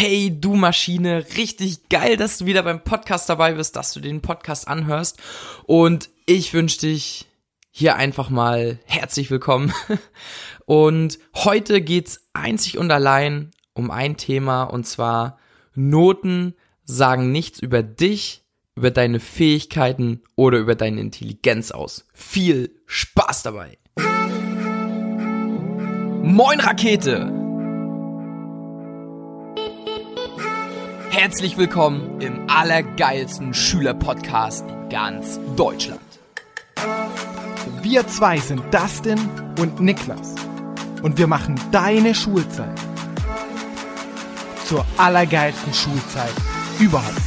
Hey, 0.00 0.30
du 0.32 0.54
Maschine, 0.54 1.26
richtig 1.36 1.88
geil, 1.88 2.16
dass 2.16 2.38
du 2.38 2.46
wieder 2.46 2.62
beim 2.62 2.84
Podcast 2.84 3.28
dabei 3.28 3.54
bist, 3.54 3.74
dass 3.74 3.92
du 3.92 3.98
den 3.98 4.22
Podcast 4.22 4.68
anhörst. 4.68 5.18
Und 5.64 6.08
ich 6.24 6.54
wünsche 6.54 6.78
dich 6.78 7.26
hier 7.72 7.96
einfach 7.96 8.30
mal 8.30 8.78
herzlich 8.84 9.28
willkommen. 9.28 9.72
Und 10.66 11.18
heute 11.34 11.80
geht's 11.80 12.28
einzig 12.32 12.78
und 12.78 12.92
allein 12.92 13.50
um 13.72 13.90
ein 13.90 14.16
Thema, 14.16 14.62
und 14.62 14.86
zwar 14.86 15.36
Noten 15.74 16.54
sagen 16.84 17.32
nichts 17.32 17.58
über 17.58 17.82
dich, 17.82 18.44
über 18.76 18.92
deine 18.92 19.18
Fähigkeiten 19.18 20.22
oder 20.36 20.58
über 20.58 20.76
deine 20.76 21.00
Intelligenz 21.00 21.72
aus. 21.72 22.06
Viel 22.14 22.70
Spaß 22.86 23.42
dabei! 23.42 23.78
Moin 26.22 26.60
Rakete! 26.60 27.37
Herzlich 31.20 31.58
willkommen 31.58 32.20
im 32.20 32.48
allergeilsten 32.48 33.52
Schülerpodcast 33.52 34.64
in 34.70 34.88
ganz 34.88 35.40
Deutschland. 35.56 36.00
Wir 37.82 38.06
zwei 38.06 38.38
sind 38.38 38.62
Dustin 38.72 39.18
und 39.58 39.80
Niklas 39.80 40.36
und 41.02 41.18
wir 41.18 41.26
machen 41.26 41.60
deine 41.72 42.14
Schulzeit 42.14 42.78
zur 44.64 44.86
allergeilsten 44.96 45.74
Schulzeit 45.74 46.32
überhaupt. 46.78 47.20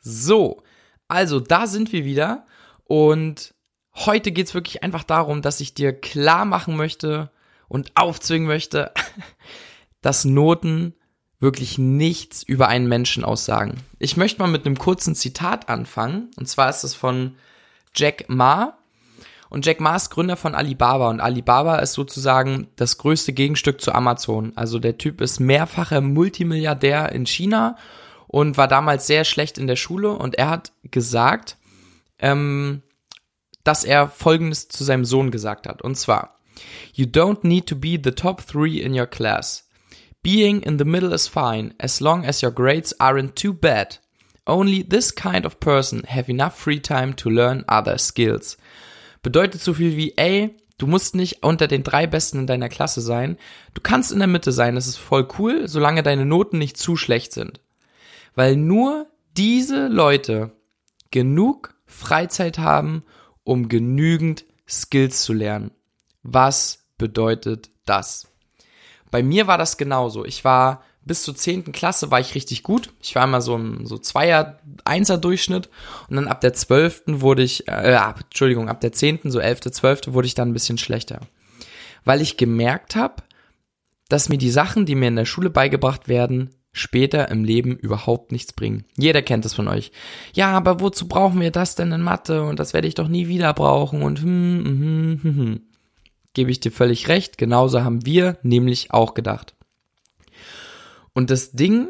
So, 0.00 0.62
also 1.08 1.40
da 1.40 1.66
sind 1.66 1.92
wir 1.92 2.06
wieder 2.06 2.46
und 2.84 3.54
heute 3.94 4.32
geht's 4.32 4.54
wirklich 4.54 4.82
einfach 4.82 5.04
darum, 5.04 5.42
dass 5.42 5.60
ich 5.60 5.74
dir 5.74 5.92
klar 5.92 6.46
machen 6.46 6.74
möchte 6.74 7.30
und 7.68 7.92
aufzwingen 7.94 8.46
möchte, 8.46 8.92
dass 10.00 10.24
Noten 10.24 10.94
wirklich 11.38 11.78
nichts 11.78 12.42
über 12.42 12.68
einen 12.68 12.88
Menschen 12.88 13.24
aussagen. 13.24 13.82
Ich 13.98 14.16
möchte 14.16 14.40
mal 14.40 14.48
mit 14.48 14.64
einem 14.64 14.78
kurzen 14.78 15.14
Zitat 15.14 15.68
anfangen 15.68 16.30
und 16.36 16.48
zwar 16.48 16.70
ist 16.70 16.84
es 16.84 16.94
von 16.94 17.36
Jack 17.94 18.26
Ma. 18.28 18.78
Und 19.48 19.64
Jack 19.64 19.80
Ma 19.80 19.94
ist 19.94 20.10
Gründer 20.10 20.36
von 20.36 20.54
Alibaba 20.54 21.08
und 21.08 21.20
Alibaba 21.20 21.76
ist 21.78 21.92
sozusagen 21.92 22.68
das 22.76 22.98
größte 22.98 23.32
Gegenstück 23.32 23.80
zu 23.80 23.92
Amazon. 23.92 24.52
Also 24.56 24.78
der 24.78 24.98
Typ 24.98 25.20
ist 25.20 25.38
mehrfacher 25.38 26.00
Multimilliardär 26.00 27.12
in 27.12 27.26
China 27.26 27.76
und 28.26 28.56
war 28.56 28.66
damals 28.66 29.06
sehr 29.06 29.24
schlecht 29.24 29.56
in 29.56 29.66
der 29.66 29.76
Schule 29.76 30.10
und 30.10 30.34
er 30.36 30.50
hat 30.50 30.72
gesagt, 30.82 31.58
ähm, 32.18 32.82
dass 33.62 33.84
er 33.84 34.08
Folgendes 34.08 34.68
zu 34.68 34.84
seinem 34.84 35.04
Sohn 35.04 35.30
gesagt 35.30 35.66
hat. 35.66 35.82
Und 35.82 35.96
zwar, 35.96 36.35
You 36.94 37.06
don't 37.06 37.44
need 37.44 37.66
to 37.66 37.76
be 37.76 37.96
the 37.96 38.12
top 38.12 38.40
three 38.40 38.82
in 38.82 38.94
your 38.94 39.06
class. 39.06 39.64
Being 40.22 40.62
in 40.62 40.78
the 40.78 40.84
middle 40.84 41.12
is 41.12 41.28
fine, 41.28 41.74
as 41.78 42.00
long 42.00 42.24
as 42.24 42.42
your 42.42 42.50
grades 42.50 42.92
aren't 42.98 43.36
too 43.36 43.52
bad. 43.52 43.98
Only 44.46 44.82
this 44.82 45.14
kind 45.14 45.44
of 45.44 45.60
person 45.60 46.02
have 46.06 46.28
enough 46.28 46.56
free 46.56 46.80
time 46.80 47.14
to 47.14 47.30
learn 47.30 47.64
other 47.68 47.98
skills. 47.98 48.56
Bedeutet 49.22 49.60
so 49.60 49.74
viel 49.74 49.96
wie, 49.96 50.14
ey, 50.16 50.56
du 50.78 50.86
musst 50.86 51.14
nicht 51.14 51.42
unter 51.42 51.66
den 51.66 51.82
drei 51.82 52.06
Besten 52.06 52.40
in 52.40 52.46
deiner 52.46 52.68
Klasse 52.68 53.00
sein. 53.00 53.38
Du 53.74 53.80
kannst 53.80 54.12
in 54.12 54.18
der 54.18 54.28
Mitte 54.28 54.52
sein, 54.52 54.74
das 54.74 54.86
ist 54.86 54.98
voll 54.98 55.28
cool, 55.38 55.68
solange 55.68 56.02
deine 56.02 56.24
Noten 56.24 56.58
nicht 56.58 56.76
zu 56.76 56.96
schlecht 56.96 57.32
sind. 57.32 57.60
Weil 58.34 58.56
nur 58.56 59.06
diese 59.36 59.88
Leute 59.88 60.52
genug 61.10 61.74
Freizeit 61.86 62.58
haben, 62.58 63.04
um 63.44 63.68
genügend 63.68 64.44
Skills 64.68 65.22
zu 65.22 65.32
lernen. 65.32 65.70
Was 66.28 66.86
bedeutet 66.98 67.70
das? 67.84 68.26
Bei 69.10 69.22
mir 69.22 69.46
war 69.46 69.58
das 69.58 69.76
genauso. 69.76 70.24
Ich 70.24 70.44
war 70.44 70.82
bis 71.04 71.22
zur 71.22 71.36
zehnten 71.36 71.70
Klasse 71.70 72.10
war 72.10 72.18
ich 72.18 72.34
richtig 72.34 72.64
gut. 72.64 72.92
Ich 73.00 73.14
war 73.14 73.22
immer 73.24 73.40
so 73.40 73.56
ein 73.56 73.86
so 73.86 73.96
Zweier, 73.96 74.58
Einser 74.84 75.18
Durchschnitt 75.18 75.70
und 76.08 76.16
dann 76.16 76.26
ab 76.26 76.40
der 76.40 76.52
zwölften 76.52 77.20
wurde 77.20 77.44
ich, 77.44 77.68
äh, 77.68 77.96
Entschuldigung, 78.24 78.68
ab 78.68 78.80
der 78.80 78.92
zehnten, 78.92 79.30
so 79.30 79.38
elfte, 79.38 79.70
zwölfte 79.70 80.14
wurde 80.14 80.26
ich 80.26 80.34
dann 80.34 80.50
ein 80.50 80.52
bisschen 80.52 80.78
schlechter. 80.78 81.20
Weil 82.04 82.20
ich 82.20 82.36
gemerkt 82.36 82.96
habe, 82.96 83.22
dass 84.08 84.28
mir 84.28 84.38
die 84.38 84.50
Sachen, 84.50 84.84
die 84.84 84.96
mir 84.96 85.08
in 85.08 85.16
der 85.16 85.26
Schule 85.26 85.50
beigebracht 85.50 86.08
werden, 86.08 86.50
später 86.72 87.30
im 87.30 87.44
Leben 87.44 87.76
überhaupt 87.76 88.32
nichts 88.32 88.52
bringen. 88.52 88.84
Jeder 88.96 89.22
kennt 89.22 89.44
das 89.44 89.54
von 89.54 89.68
euch. 89.68 89.92
Ja, 90.34 90.50
aber 90.50 90.80
wozu 90.80 91.06
brauchen 91.06 91.40
wir 91.40 91.52
das 91.52 91.76
denn 91.76 91.92
in 91.92 92.02
Mathe? 92.02 92.42
Und 92.42 92.58
das 92.58 92.74
werde 92.74 92.88
ich 92.88 92.94
doch 92.94 93.08
nie 93.08 93.28
wieder 93.28 93.54
brauchen 93.54 94.02
und 94.02 94.20
hm, 94.20 94.64
hm, 94.64 95.20
hm, 95.22 95.36
hm. 95.36 95.60
Gebe 96.36 96.50
ich 96.50 96.60
dir 96.60 96.70
völlig 96.70 97.08
recht, 97.08 97.38
genauso 97.38 97.82
haben 97.82 98.04
wir 98.04 98.36
nämlich 98.42 98.90
auch 98.90 99.14
gedacht. 99.14 99.54
Und 101.14 101.30
das 101.30 101.52
Ding 101.52 101.88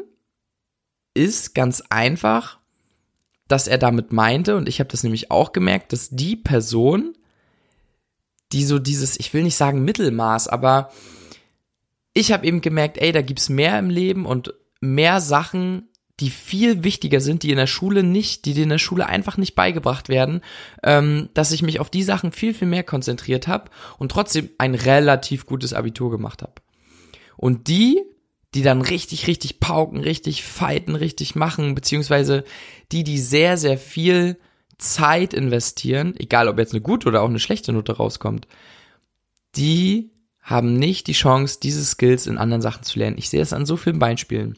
ist 1.13 1.53
ganz 1.53 1.83
einfach, 1.89 2.57
dass 3.49 3.67
er 3.67 3.77
damit 3.77 4.13
meinte, 4.13 4.55
und 4.55 4.69
ich 4.69 4.79
habe 4.79 4.89
das 4.89 5.03
nämlich 5.03 5.31
auch 5.31 5.51
gemerkt, 5.51 5.91
dass 5.91 6.11
die 6.11 6.37
Person, 6.37 7.17
die 8.53 8.63
so 8.63 8.79
dieses, 8.79 9.19
ich 9.19 9.33
will 9.33 9.43
nicht 9.43 9.57
sagen 9.57 9.83
Mittelmaß, 9.83 10.47
aber 10.47 10.93
ich 12.13 12.31
habe 12.31 12.47
eben 12.47 12.61
gemerkt, 12.61 12.99
ey, 12.99 13.11
da 13.11 13.21
gibt's 13.21 13.49
mehr 13.49 13.77
im 13.77 13.89
Leben 13.89 14.25
und 14.25 14.53
mehr 14.79 15.19
Sachen, 15.19 15.86
die 16.19 16.29
viel 16.29 16.83
wichtiger 16.83 17.21
sind, 17.21 17.43
die 17.43 17.51
in 17.51 17.57
der 17.57 17.67
Schule 17.67 18.01
nicht, 18.03 18.45
die 18.45 18.53
dir 18.53 18.63
in 18.63 18.69
der 18.69 18.79
Schule 18.79 19.05
einfach 19.05 19.37
nicht 19.37 19.55
beigebracht 19.55 20.09
werden, 20.09 20.41
ähm, 20.83 21.29
dass 21.33 21.51
ich 21.51 21.61
mich 21.61 21.79
auf 21.79 21.89
die 21.89 22.03
Sachen 22.03 22.31
viel, 22.31 22.53
viel 22.53 22.67
mehr 22.67 22.83
konzentriert 22.83 23.47
habe 23.47 23.69
und 23.99 24.11
trotzdem 24.11 24.49
ein 24.57 24.73
relativ 24.73 25.45
gutes 25.45 25.73
Abitur 25.73 26.09
gemacht 26.09 26.41
habe. 26.41 26.53
Und 27.37 27.67
die 27.67 28.01
die 28.53 28.63
dann 28.63 28.81
richtig, 28.81 29.27
richtig 29.27 29.59
pauken, 29.59 29.99
richtig 29.99 30.43
fighten, 30.43 30.95
richtig 30.95 31.35
machen, 31.35 31.75
beziehungsweise 31.75 32.43
die, 32.91 33.03
die 33.03 33.19
sehr, 33.19 33.57
sehr 33.57 33.77
viel 33.77 34.37
Zeit 34.77 35.33
investieren, 35.33 36.15
egal 36.17 36.47
ob 36.47 36.57
jetzt 36.57 36.73
eine 36.73 36.81
gute 36.81 37.07
oder 37.07 37.21
auch 37.21 37.29
eine 37.29 37.39
schlechte 37.39 37.73
Note 37.73 37.93
rauskommt, 37.93 38.47
die 39.55 40.11
haben 40.41 40.73
nicht 40.73 41.07
die 41.07 41.13
Chance, 41.13 41.59
diese 41.61 41.83
Skills 41.83 42.25
in 42.25 42.37
anderen 42.37 42.61
Sachen 42.61 42.83
zu 42.83 42.99
lernen. 42.99 43.17
Ich 43.17 43.29
sehe 43.29 43.41
es 43.41 43.53
an 43.53 43.65
so 43.65 43.75
vielen 43.75 43.99
Beispielen. 43.99 44.57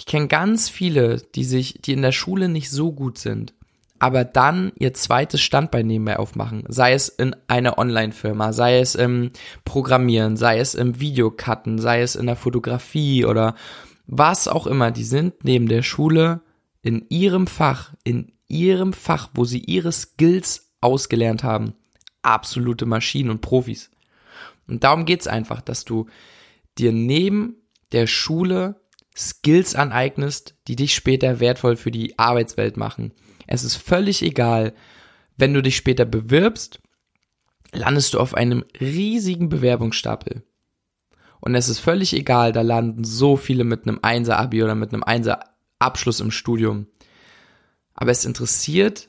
Ich 0.00 0.06
kenne 0.06 0.28
ganz 0.28 0.70
viele, 0.70 1.18
die 1.34 1.44
sich, 1.44 1.74
die 1.82 1.92
in 1.92 2.00
der 2.00 2.12
Schule 2.12 2.48
nicht 2.48 2.70
so 2.70 2.90
gut 2.90 3.18
sind, 3.18 3.52
aber 3.98 4.24
dann 4.24 4.72
ihr 4.78 4.94
zweites 4.94 5.42
Standbein 5.42 5.86
nebenbei 5.86 6.18
aufmachen. 6.18 6.64
Sei 6.68 6.94
es 6.94 7.10
in 7.10 7.36
einer 7.48 7.76
Online-Firma, 7.76 8.54
sei 8.54 8.78
es 8.78 8.94
im 8.94 9.28
Programmieren, 9.66 10.38
sei 10.38 10.58
es 10.58 10.74
im 10.74 11.00
Videocutten, 11.00 11.78
sei 11.78 12.00
es 12.00 12.16
in 12.16 12.24
der 12.24 12.36
Fotografie 12.36 13.26
oder 13.26 13.56
was 14.06 14.48
auch 14.48 14.66
immer. 14.66 14.90
Die 14.90 15.04
sind 15.04 15.44
neben 15.44 15.68
der 15.68 15.82
Schule 15.82 16.40
in 16.80 17.04
ihrem 17.10 17.46
Fach, 17.46 17.92
in 18.02 18.32
ihrem 18.48 18.94
Fach, 18.94 19.28
wo 19.34 19.44
sie 19.44 19.58
ihre 19.58 19.92
Skills 19.92 20.72
ausgelernt 20.80 21.44
haben, 21.44 21.74
absolute 22.22 22.86
Maschinen 22.86 23.28
und 23.28 23.42
Profis. 23.42 23.90
Und 24.66 24.82
darum 24.82 25.04
geht's 25.04 25.26
einfach, 25.26 25.60
dass 25.60 25.84
du 25.84 26.06
dir 26.78 26.90
neben 26.90 27.56
der 27.92 28.06
Schule 28.06 28.80
Skills 29.20 29.74
aneignest, 29.74 30.54
die 30.66 30.76
dich 30.76 30.94
später 30.94 31.40
wertvoll 31.40 31.76
für 31.76 31.90
die 31.90 32.18
Arbeitswelt 32.18 32.76
machen. 32.76 33.12
Es 33.46 33.64
ist 33.64 33.76
völlig 33.76 34.22
egal, 34.22 34.72
wenn 35.36 35.52
du 35.52 35.62
dich 35.62 35.76
später 35.76 36.04
bewirbst, 36.04 36.80
landest 37.72 38.14
du 38.14 38.20
auf 38.20 38.34
einem 38.34 38.64
riesigen 38.80 39.48
Bewerbungsstapel. 39.48 40.42
Und 41.40 41.54
es 41.54 41.68
ist 41.68 41.78
völlig 41.78 42.12
egal, 42.14 42.52
da 42.52 42.62
landen 42.62 43.04
so 43.04 43.36
viele 43.36 43.64
mit 43.64 43.86
einem 43.86 43.98
Einser-Abi 44.02 44.62
oder 44.62 44.74
mit 44.74 44.92
einem 44.92 45.02
Einser-Abschluss 45.02 46.20
im 46.20 46.30
Studium. 46.30 46.86
Aber 47.94 48.10
es 48.10 48.24
interessiert 48.24 49.08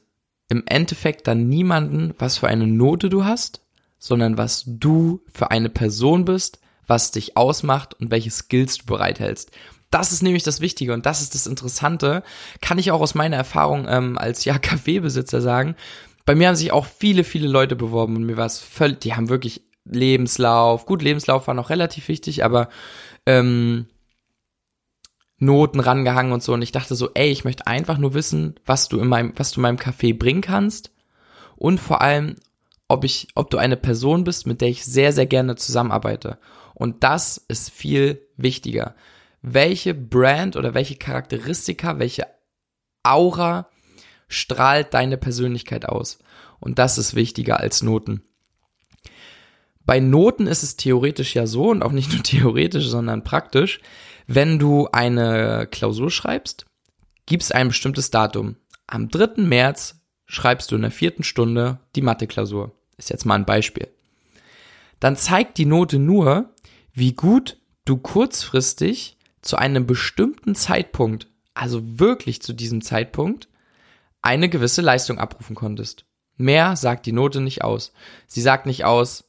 im 0.50 0.63
Endeffekt 0.66 1.27
dann 1.27 1.47
niemanden, 1.47 2.13
was 2.17 2.38
für 2.38 2.47
eine 2.47 2.67
Note 2.67 3.09
du 3.09 3.23
hast, 3.23 3.61
sondern 4.00 4.38
was 4.38 4.63
du 4.66 5.21
für 5.31 5.51
eine 5.51 5.69
Person 5.69 6.25
bist, 6.25 6.59
was 6.88 7.12
dich 7.12 7.38
ausmacht 7.38 7.94
und 7.94 8.12
welche 8.12 8.31
Skills 8.31 8.80
du 8.80 8.86
bereithältst. 8.86 9.51
Das 9.91 10.13
ist 10.13 10.23
nämlich 10.23 10.43
das 10.43 10.61
Wichtige 10.61 10.93
und 10.93 11.05
das 11.05 11.21
ist 11.21 11.35
das 11.35 11.45
Interessante. 11.45 12.23
Kann 12.61 12.79
ich 12.79 12.91
auch 12.91 13.01
aus 13.01 13.13
meiner 13.13 13.35
Erfahrung 13.35 13.85
ähm, 13.88 14.17
als 14.17 14.45
ja 14.45 14.57
Kaffeebesitzer 14.59 15.41
sagen. 15.41 15.75
Bei 16.25 16.33
mir 16.33 16.47
haben 16.47 16.55
sich 16.55 16.71
auch 16.71 16.85
viele, 16.85 17.23
viele 17.23 17.47
Leute 17.47 17.75
beworben 17.75 18.15
und 18.15 18.23
mir 18.23 18.38
war 18.38 18.45
es 18.45 18.59
völlig, 18.59 19.01
die 19.01 19.13
haben 19.13 19.29
wirklich 19.29 19.63
Lebenslauf. 19.83 20.85
Gut, 20.85 21.01
Lebenslauf 21.01 21.47
war 21.47 21.53
noch 21.53 21.69
relativ 21.69 22.07
wichtig, 22.07 22.45
aber 22.45 22.69
ähm, 23.25 23.88
Noten 25.38 25.79
rangehangen 25.79 26.31
und 26.31 26.43
so. 26.43 26.53
Und 26.53 26.61
ich 26.61 26.71
dachte 26.71 26.95
so, 26.95 27.09
ey, 27.13 27.29
ich 27.29 27.43
möchte 27.43 27.67
einfach 27.67 27.97
nur 27.97 28.13
wissen, 28.13 28.55
was 28.65 28.88
du 28.88 28.99
in 28.99 29.07
meinem, 29.07 29.33
was 29.35 29.51
du 29.51 29.59
in 29.59 29.63
meinem 29.63 29.77
Café 29.77 30.17
bringen 30.17 30.41
kannst. 30.41 30.91
Und 31.57 31.79
vor 31.79 32.01
allem, 32.01 32.35
ob 32.88 33.03
ich, 33.03 33.27
ob 33.35 33.49
du 33.49 33.57
eine 33.57 33.77
Person 33.77 34.23
bist, 34.23 34.47
mit 34.47 34.61
der 34.61 34.69
ich 34.69 34.85
sehr, 34.85 35.11
sehr 35.11 35.25
gerne 35.25 35.55
zusammenarbeite. 35.55 36.38
Und 36.75 37.03
das 37.03 37.43
ist 37.47 37.71
viel 37.71 38.21
wichtiger 38.38 38.95
welche 39.41 39.93
Brand 39.93 40.55
oder 40.55 40.73
welche 40.73 40.95
Charakteristika, 40.95 41.99
welche 41.99 42.27
Aura 43.03 43.69
strahlt 44.27 44.93
deine 44.93 45.17
Persönlichkeit 45.17 45.85
aus. 45.85 46.19
Und 46.59 46.79
das 46.79 46.97
ist 46.97 47.15
wichtiger 47.15 47.59
als 47.59 47.81
Noten. 47.81 48.23
Bei 49.83 49.99
Noten 49.99 50.47
ist 50.47 50.63
es 50.63 50.77
theoretisch 50.77 51.35
ja 51.35 51.47
so 51.47 51.69
und 51.69 51.83
auch 51.83 51.91
nicht 51.91 52.13
nur 52.13 52.23
theoretisch, 52.23 52.88
sondern 52.88 53.23
praktisch, 53.23 53.79
wenn 54.27 54.59
du 54.59 54.88
eine 54.91 55.67
Klausur 55.69 56.11
schreibst, 56.11 56.65
gibst 57.25 57.53
ein 57.53 57.69
bestimmtes 57.69 58.11
Datum. 58.11 58.55
Am 58.88 59.09
3. 59.09 59.41
März 59.41 60.01
schreibst 60.25 60.71
du 60.71 60.75
in 60.75 60.83
der 60.83 60.91
vierten 60.91 61.23
Stunde 61.23 61.79
die 61.95 62.01
Mathe-Klausur. 62.01 62.71
Ist 62.97 63.09
jetzt 63.09 63.25
mal 63.25 63.35
ein 63.35 63.45
Beispiel. 63.45 63.88
Dann 64.99 65.17
zeigt 65.17 65.57
die 65.57 65.65
Note 65.65 65.97
nur, 65.97 66.53
wie 66.93 67.13
gut 67.13 67.57
du 67.85 67.97
kurzfristig 67.97 69.17
zu 69.41 69.57
einem 69.57 69.85
bestimmten 69.85 70.55
Zeitpunkt, 70.55 71.27
also 71.53 71.99
wirklich 71.99 72.41
zu 72.41 72.53
diesem 72.53 72.81
Zeitpunkt, 72.81 73.47
eine 74.21 74.49
gewisse 74.49 74.81
Leistung 74.81 75.17
abrufen 75.17 75.55
konntest. 75.55 76.05
Mehr 76.38 76.75
sagt 76.75 77.05
die 77.05 77.11
Note 77.11 77.41
nicht 77.41 77.63
aus. 77.63 77.91
Sie 78.27 78.41
sagt 78.41 78.65
nicht 78.65 78.85
aus, 78.85 79.25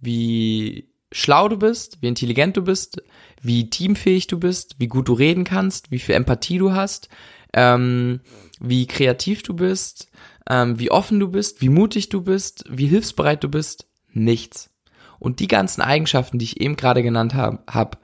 wie 0.00 0.88
schlau 1.12 1.48
du 1.48 1.56
bist, 1.56 1.98
wie 2.00 2.08
intelligent 2.08 2.56
du 2.56 2.62
bist, 2.62 3.02
wie 3.40 3.70
teamfähig 3.70 4.26
du 4.26 4.38
bist, 4.38 4.76
wie 4.78 4.88
gut 4.88 5.08
du 5.08 5.12
reden 5.12 5.44
kannst, 5.44 5.90
wie 5.90 5.98
viel 5.98 6.14
Empathie 6.14 6.58
du 6.58 6.72
hast, 6.72 7.08
ähm, 7.52 8.20
wie 8.60 8.86
kreativ 8.86 9.42
du 9.42 9.54
bist, 9.54 10.08
ähm, 10.48 10.78
wie 10.78 10.90
offen 10.90 11.20
du 11.20 11.28
bist, 11.28 11.60
wie 11.60 11.68
mutig 11.68 12.08
du 12.08 12.22
bist, 12.22 12.64
wie 12.68 12.86
hilfsbereit 12.86 13.42
du 13.42 13.48
bist. 13.48 13.86
Nichts. 14.12 14.70
Und 15.18 15.40
die 15.40 15.48
ganzen 15.48 15.80
Eigenschaften, 15.80 16.38
die 16.38 16.44
ich 16.44 16.60
eben 16.60 16.76
gerade 16.76 17.02
genannt 17.02 17.34
habe, 17.34 17.58
hab, 17.66 17.98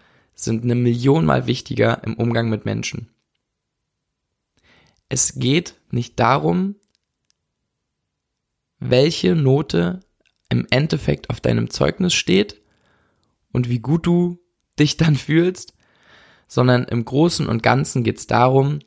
sind 0.45 0.65
eine 0.65 0.75
Million 0.75 1.25
mal 1.25 1.47
wichtiger 1.47 2.03
im 2.05 2.15
Umgang 2.15 2.49
mit 2.49 2.65
Menschen. 2.65 3.09
Es 5.09 5.35
geht 5.35 5.75
nicht 5.91 6.19
darum, 6.19 6.77
welche 8.79 9.35
Note 9.35 10.01
im 10.49 10.67
Endeffekt 10.71 11.31
auf 11.31 11.41
deinem 11.41 11.71
Zeugnis 11.71 12.15
steht 12.15 12.61
und 13.53 13.69
wie 13.69 13.79
gut 13.79 14.07
du 14.07 14.39
dich 14.79 14.97
dann 14.97 15.17
fühlst, 15.17 15.75
sondern 16.49 16.85
im 16.85 17.05
Großen 17.05 17.47
und 17.47 17.63
Ganzen 17.63 18.05
geht 18.05 18.19
es 18.19 18.27
darum, 18.27 18.81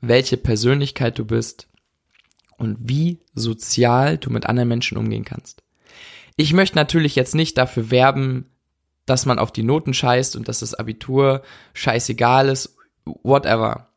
welche 0.00 0.36
Persönlichkeit 0.36 1.18
du 1.18 1.24
bist 1.24 1.68
und 2.56 2.76
wie 2.88 3.20
sozial 3.34 4.18
du 4.18 4.30
mit 4.30 4.46
anderen 4.46 4.68
Menschen 4.68 4.98
umgehen 4.98 5.24
kannst. 5.24 5.62
Ich 6.36 6.52
möchte 6.52 6.76
natürlich 6.76 7.16
jetzt 7.16 7.34
nicht 7.34 7.58
dafür 7.58 7.90
werben, 7.90 8.46
dass 9.08 9.26
man 9.26 9.38
auf 9.38 9.52
die 9.52 9.62
Noten 9.62 9.94
scheißt 9.94 10.36
und 10.36 10.48
dass 10.48 10.60
das 10.60 10.74
Abitur 10.74 11.42
scheißegal 11.72 12.48
ist, 12.48 12.76
whatever. 13.04 13.88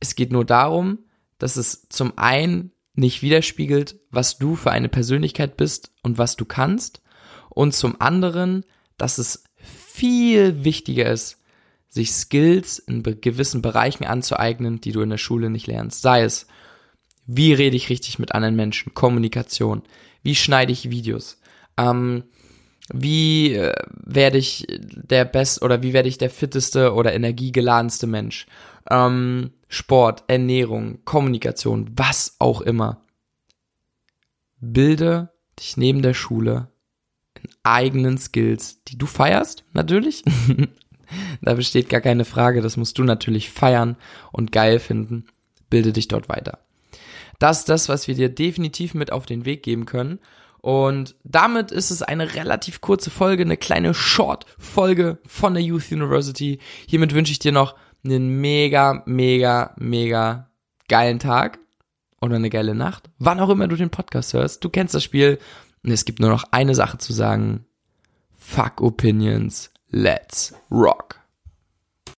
Es 0.00 0.14
geht 0.14 0.32
nur 0.32 0.44
darum, 0.44 0.98
dass 1.38 1.56
es 1.56 1.88
zum 1.88 2.16
einen 2.16 2.72
nicht 2.94 3.22
widerspiegelt, 3.22 3.96
was 4.10 4.38
du 4.38 4.54
für 4.54 4.70
eine 4.70 4.88
Persönlichkeit 4.88 5.56
bist 5.56 5.92
und 6.02 6.18
was 6.18 6.36
du 6.36 6.44
kannst 6.44 7.02
und 7.48 7.74
zum 7.74 8.00
anderen, 8.00 8.64
dass 8.98 9.18
es 9.18 9.44
viel 9.56 10.64
wichtiger 10.64 11.10
ist, 11.10 11.38
sich 11.88 12.12
Skills 12.12 12.78
in 12.78 13.02
gewissen 13.02 13.62
Bereichen 13.62 14.04
anzueignen, 14.04 14.80
die 14.80 14.92
du 14.92 15.02
in 15.02 15.10
der 15.10 15.18
Schule 15.18 15.50
nicht 15.50 15.66
lernst. 15.66 16.02
Sei 16.02 16.22
es, 16.22 16.46
wie 17.26 17.52
rede 17.52 17.76
ich 17.76 17.90
richtig 17.90 18.18
mit 18.18 18.34
anderen 18.34 18.56
Menschen, 18.56 18.94
Kommunikation, 18.94 19.82
wie 20.22 20.34
schneide 20.34 20.72
ich 20.72 20.90
Videos, 20.90 21.40
ähm, 21.76 22.24
wie 22.92 23.54
äh, 23.54 23.74
werde 23.92 24.38
ich 24.38 24.66
der 24.68 25.24
best 25.24 25.62
oder 25.62 25.82
wie 25.82 25.92
werde 25.92 26.08
ich 26.08 26.18
der 26.18 26.30
fitteste 26.30 26.94
oder 26.94 27.12
energiegeladenste 27.12 28.06
Mensch, 28.06 28.46
ähm, 28.90 29.52
Sport, 29.68 30.24
Ernährung, 30.26 30.98
Kommunikation, 31.04 31.90
was 31.96 32.36
auch 32.38 32.60
immer. 32.60 33.02
Bilde 34.60 35.30
dich 35.58 35.76
neben 35.76 36.02
der 36.02 36.14
Schule 36.14 36.68
in 37.40 37.48
eigenen 37.62 38.18
Skills, 38.18 38.82
die 38.84 38.98
du 38.98 39.06
feierst, 39.06 39.64
natürlich. 39.72 40.22
da 41.42 41.54
besteht 41.54 41.88
gar 41.88 42.00
keine 42.00 42.24
Frage, 42.24 42.60
das 42.60 42.76
musst 42.76 42.98
du 42.98 43.04
natürlich 43.04 43.50
feiern 43.50 43.96
und 44.30 44.52
geil 44.52 44.78
finden. 44.78 45.26
Bilde 45.70 45.92
dich 45.92 46.08
dort 46.08 46.28
weiter. 46.28 46.58
Das 47.38 47.60
ist 47.60 47.68
das, 47.68 47.88
was 47.88 48.06
wir 48.06 48.14
dir 48.14 48.28
definitiv 48.28 48.94
mit 48.94 49.10
auf 49.10 49.26
den 49.26 49.44
Weg 49.44 49.62
geben 49.62 49.86
können. 49.86 50.20
Und 50.62 51.16
damit 51.24 51.72
ist 51.72 51.90
es 51.90 52.02
eine 52.02 52.34
relativ 52.34 52.80
kurze 52.80 53.10
Folge, 53.10 53.42
eine 53.42 53.56
kleine 53.56 53.94
Short-Folge 53.94 55.18
von 55.26 55.54
der 55.54 55.62
Youth 55.62 55.90
University. 55.90 56.60
Hiermit 56.88 57.14
wünsche 57.14 57.32
ich 57.32 57.40
dir 57.40 57.52
noch 57.52 57.74
einen 58.04 58.40
mega, 58.40 59.02
mega, 59.04 59.74
mega 59.76 60.48
geilen 60.88 61.18
Tag 61.18 61.58
oder 62.20 62.36
eine 62.36 62.48
geile 62.48 62.76
Nacht. 62.76 63.10
Wann 63.18 63.40
auch 63.40 63.50
immer 63.50 63.66
du 63.66 63.74
den 63.74 63.90
Podcast 63.90 64.34
hörst. 64.34 64.62
Du 64.62 64.70
kennst 64.70 64.94
das 64.94 65.02
Spiel. 65.02 65.38
Und 65.84 65.90
es 65.90 66.04
gibt 66.04 66.20
nur 66.20 66.30
noch 66.30 66.44
eine 66.52 66.76
Sache 66.76 66.98
zu 66.98 67.12
sagen. 67.12 67.66
Fuck 68.38 68.80
Opinions. 68.80 69.72
Let's 69.90 70.54
rock. 70.70 71.21